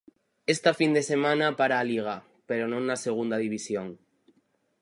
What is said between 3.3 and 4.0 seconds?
División.